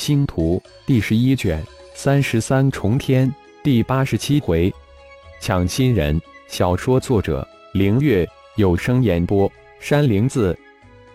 [0.00, 1.62] 星图第十一卷
[1.94, 3.30] 三十三重天
[3.62, 4.72] 第八十七回，
[5.42, 6.18] 抢新人。
[6.48, 8.26] 小说作者：凌月，
[8.56, 10.58] 有声演播：山灵子。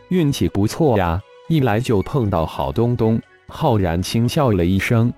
[0.09, 1.19] 运气不错呀，
[1.49, 3.19] 一来就碰到好东东。
[3.47, 5.11] 浩然轻笑了一声：“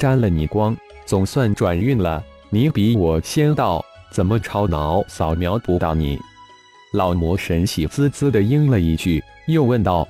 [0.00, 0.74] 沾了你光，
[1.04, 2.24] 总算转运了。
[2.48, 6.18] 你比我先到，怎么超脑扫描不到你？”
[6.94, 10.08] 老魔神喜滋滋的应了一句，又问道：“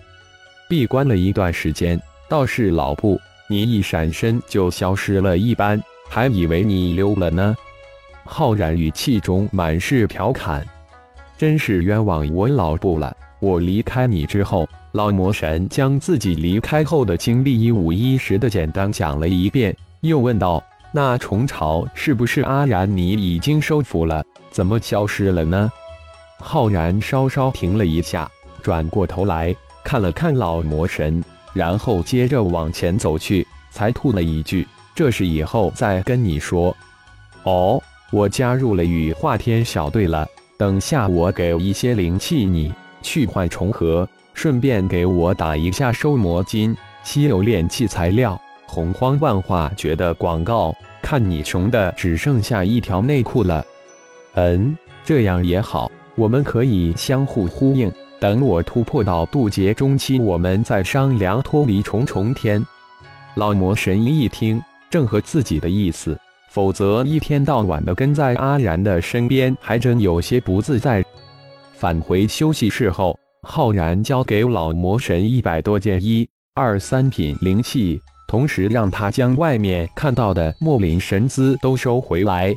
[0.70, 7.56] 闭关了一段时间，倒是老布，你一闪身就消失了一般，还以为你溜了呢。”
[8.24, 10.66] 浩然语气中满是调侃
[11.38, 13.16] ：“真是冤枉我老布了！
[13.38, 24.24] 我离开你之后，老魔神将自己离开后的经历一五一十的简单讲了一遍，又问道：‘那虫巢是不是阿然你已经收服了？
[24.50, 25.70] 怎么消失了呢？’”
[26.40, 28.28] 浩然稍稍停了一下，
[28.62, 29.54] 转过头来
[29.84, 31.22] 看了看老魔神，
[31.56, 36.76] 然后接着往前走去，才吐了一句：“这是以后再跟你说。”
[37.44, 37.82] 哦。
[38.12, 40.24] 我加入了羽化天小队了，
[40.56, 50.72] 等下我给一些灵气你去换重合，顺便给我打一下收魔金、稀有炼器材料、洪荒万化诀的广告。
[51.02, 53.66] 看你穷的只剩下一条内裤了。
[54.34, 57.92] 嗯，这样也好，我们可以相互呼应。
[58.18, 62.64] 等我突破到渡劫中期，我们再商量脱离重重天。
[63.34, 66.18] 老魔神一听，正合自己的意思。
[66.50, 71.04] 否则，一天到晚的跟在阿然的身边，还真有些不自在。
[71.74, 82.54] 返回休息室后，浩然交给老魔神一百多件一二三品灵器，同时让他将外面看到的莫林神姿都收回来。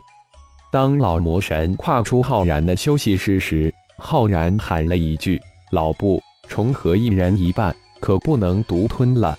[0.71, 5.37] 当老魔神跨出浩然的休息室时，浩然喊了一句
[5.71, 9.37] ：“老布，重合一人一半，可不能独吞了。”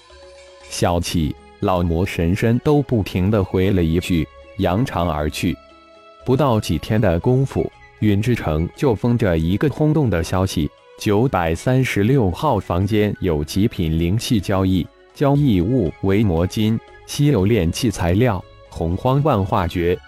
[0.68, 1.34] 小气！
[1.60, 4.26] 老魔神身都不停的回了一句。
[4.58, 5.56] 扬长而去，
[6.26, 7.70] 不到几天的功夫，
[8.00, 19.98] 云之城就封着一个轰动的消息：九百三十六号房间有极品灵气交易，交易物为魔金、稀有炼器材料、洪荒万化诀。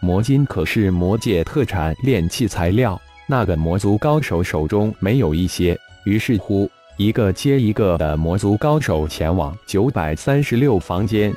[0.00, 5.78] 魔金可是魔界特产炼器材料，那个魔族高手手中没有一些。
[6.04, 11.32] 于是乎，一个接一个的魔族高手前往九百三十六房间。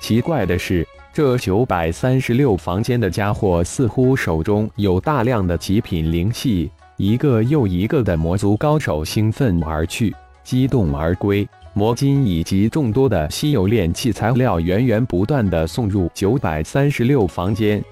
[0.00, 0.86] 奇怪的是。
[1.10, 10.14] 这九百三十六房间的家伙似乎手中有大量的极品灵气，一个又一个的魔族高手兴奋而去，
[10.44, 11.48] 激动而归。
[11.72, 17.82] 魔金以及众多的稀有炼器材料源源不断的送入九百三十六房间，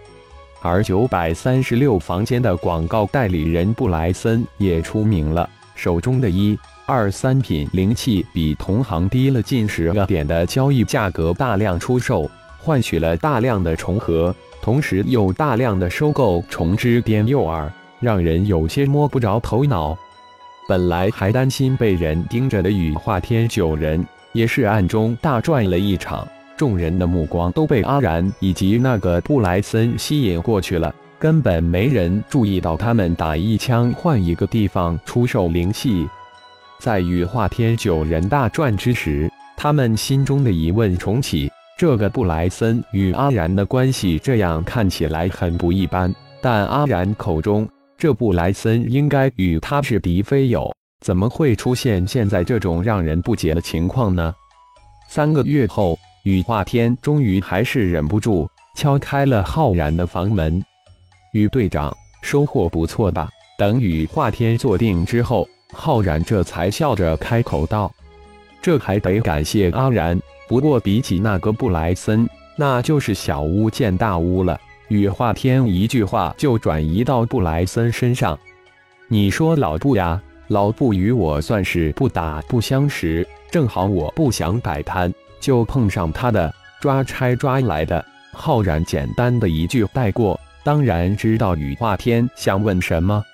[0.66, 12.28] 而九百三十六房间的广告代理人布莱森也出名了，手中的一二三品灵气比同行低了近十个点的交易价格，大量出售。
[12.58, 19.96] 换取了大量的重合，同时又大量的收购重之颠诱饵，让人有些摸不着头脑。
[20.66, 26.26] 本来还担心被人盯着的羽化天九人，也是暗中大赚了一场。
[26.56, 36.08] 众人的目光都被阿然以及那个布莱森吸引过去了，根本没人注意到他们打一枪换一个地方出售灵气。
[36.78, 41.50] 在羽化天九人大赚之时，他们心中的疑问重启。
[41.78, 47.68] 这个布莱森与阿然的关系这样看起来很不一般，但阿然口中
[47.98, 50.74] 这布莱森应该与他是敌非友，
[51.04, 54.34] 怎么会出现现在这种让人不解的情况呢？
[55.08, 60.60] 三个月后，羽化天终于还是忍不住敲开了浩然的房门。
[61.32, 63.28] 羽队长，收获不错吧？
[63.56, 67.88] 等羽化天坐定之后，浩然这才笑着开口道
[68.60, 74.60] ：“这还得感谢阿然。”不过比起那个布莱森，那就是小巫见大巫了。
[74.88, 78.36] 羽化天一句话就转移到布莱森身上。
[79.06, 85.14] 你说老布呀，老布与我算是不打不相识，正好我不想摆摊，
[85.46, 88.04] 就碰上他的抓差抓来的。
[88.32, 93.24] 浩然简单的一句带过，当然知道羽化天想问什么。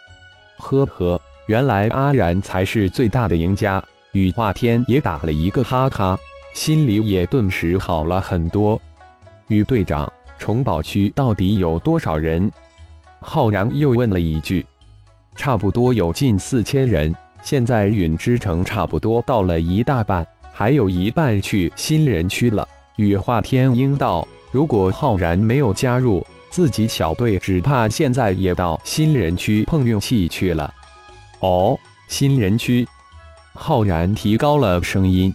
[0.59, 3.83] 呵呵，原来阿然才是最大的赢家。
[4.13, 6.19] 羽化天也打了一个哈哈。
[6.53, 8.79] 心里也顿时好了很多。
[9.49, 12.53] 于队长，重宝区到底有多少人？
[13.21, 14.67] 浩然又问了一句。
[15.35, 17.15] 差不多有近四千人。
[17.43, 22.69] 现在陨之城差不多到了一大半，还有一半去新人区了。
[22.97, 30.73] 羽化天鹰道：“如果浩然没有加入自己小队，只怕现在也到新人区碰运气去了。”
[31.41, 31.79] 哦，
[32.09, 32.87] 新人区。
[33.55, 35.35] 浩然提高了声音。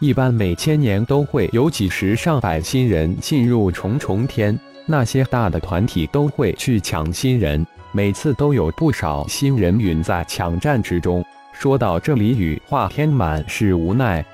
[0.00, 11.24] 一般每千年都会有几十上百新人进入重重天，那些大的团体都会去抢新人，每次都有不少新人陨在抢战之中。
[11.52, 14.24] 说到这里，羽化天满是无奈，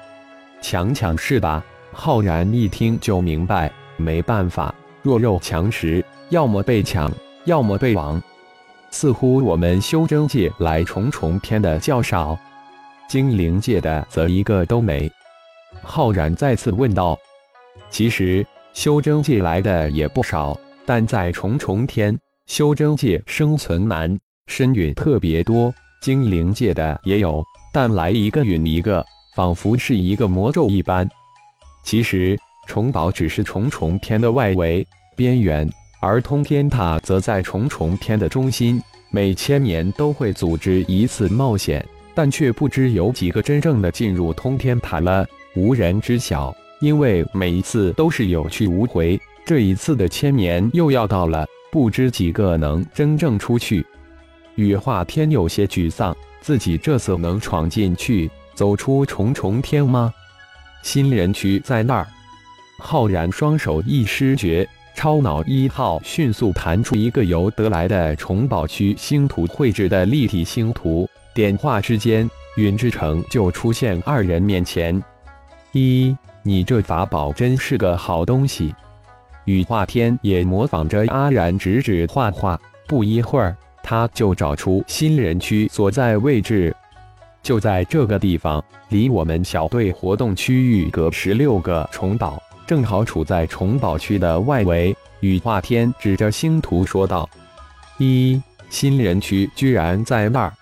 [0.64, 1.62] 强抢是吧？
[1.93, 7.12] 浩然一听就明白，没办法，弱肉强食，要么被抢，
[7.44, 8.20] 要么被亡。
[8.90, 12.38] 似乎我们修真界来重重天的较少，
[13.06, 15.12] 精灵界的则一个都没。
[15.82, 17.14] 浩然再次问道
[17.90, 25.75] ：“其实修真界来的也不少，但在重重天，修真界生存难，身陨特别多。
[26.00, 31.08] 精灵界的也有，但来一个陨一个，仿佛是一个魔咒一般。
[31.82, 34.86] 其实重宝只是重重天的外围
[35.16, 35.69] 边缘，
[36.00, 38.81] 而通天塔则在重重天的中心。
[39.10, 41.84] 每千年都会组织一次冒险，
[42.14, 45.26] 但却不知有几个真正的进入通天塔了。”
[45.56, 49.20] 无人知晓，因为每一次都是有去无回。
[49.46, 53.86] 这一次的千年又要到了，不知几个能真正出去。
[54.56, 60.12] 羽化天有些沮丧，自己这次能闯进去，走出重重天吗？
[60.83, 62.06] 新人区在那儿。
[62.79, 75.03] 浩然双手一施诀，超脑一号迅速弹出一个由得来的重宝区星图绘制的立体星图，点画之间，云之城就出现二人面前。
[75.73, 78.75] 一，你这法宝真是个好东西。
[79.47, 86.75] 羽化天也模仿着阿然指指画画，不一会儿，他就找出新人区所在位置，
[87.44, 94.96] 就在这个地方，离我们小队活动区域隔十六个虫岛，正好处在虫宝区的外围。
[95.20, 97.29] 羽化天指着星图说道
[97.99, 100.52] ：“一，新人区居然在那儿。”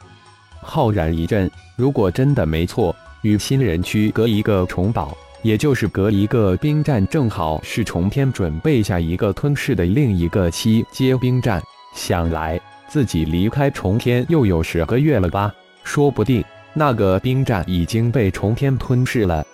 [0.61, 2.95] 浩然一震，如果真的没错。
[3.23, 11.63] 与新人区隔一个重岛，也就是隔一个兵站，正好是重天准备下一个吞噬的另一个七阶兵站。
[11.95, 15.55] 想来自己离开重天又有十个月了吧？
[15.85, 19.45] 说不定那个兵站已经被重天吞噬了。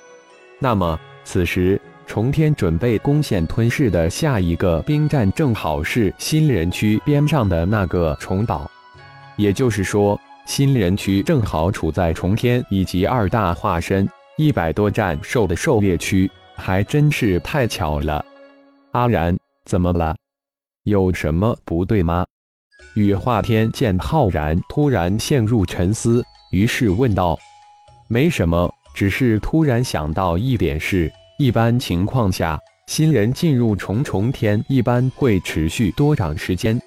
[0.59, 8.71] 那么此时重天准备攻陷吞噬的下一个兵站，正好是新人区边上的那个重岛。
[9.37, 10.19] 也就是说。
[10.47, 18.25] 新人区正好处在重天以及二大化身一百多战兽的狩猎区，还真是太巧了。
[18.93, 19.37] 阿然，
[19.67, 20.17] 怎么了？
[20.85, 22.25] 有什么不对吗？
[22.95, 27.39] 羽化天见浩然突然陷入沉思，于是问道
[28.09, 31.13] ：“没什么，只是突然想到一点事。
[31.39, 36.81] 一般情况下，新人进入重重天一般会持续多长时间？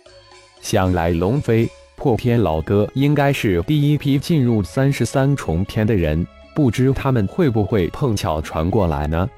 [0.62, 6.26] 想来龙飞。”破天老哥应该是第一批进入三十三重天的人，
[6.56, 9.30] 不知他们会不会碰巧传过来呢？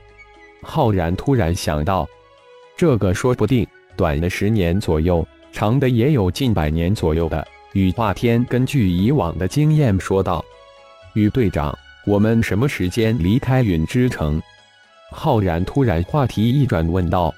[0.61, 2.07] 浩然突然想到，
[2.77, 3.67] 这个说不定，
[3.97, 7.45] 短的十年左右，长的也有近百年左右的。
[7.73, 10.45] 羽化天根据以往的经验说道
[11.13, 11.75] ：“羽队长，
[12.05, 14.39] 我们什么时间离开陨之城？”
[15.11, 17.33] 浩然突然话题一转，问道：“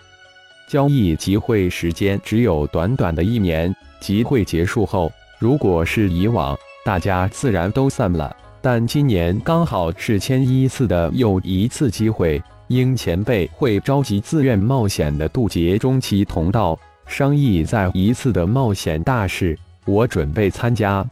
[0.67, 5.09] 交易集会时间只有短短的一年。”集会结束后，
[5.39, 8.35] 如果是以往，大家自然都散了。
[8.61, 19.57] 但今年刚好是千一次的又一次机会，鹰前辈会召集自愿冒险的渡劫中期同道，商议再一次的冒险大事。
[19.85, 21.05] 我准备参加，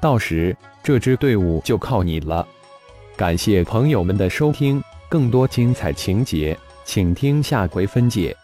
[0.00, 2.46] 到时这支队伍就靠你了。
[3.16, 8.36] 感谢朋友们的收听，更多精彩情节，请听下回分解。